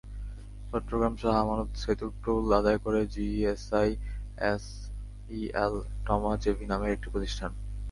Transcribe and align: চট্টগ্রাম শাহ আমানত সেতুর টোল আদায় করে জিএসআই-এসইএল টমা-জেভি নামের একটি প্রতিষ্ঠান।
চট্টগ্রাম 0.69 1.13
শাহ 1.21 1.33
আমানত 1.43 1.71
সেতুর 1.81 2.11
টোল 2.23 2.45
আদায় 2.59 2.79
করে 2.85 2.99
জিএসআই-এসইএল 3.13 4.13
টমা-জেভি 6.05 6.65
নামের 6.71 6.91
একটি 6.95 7.07
প্রতিষ্ঠান। 7.13 7.51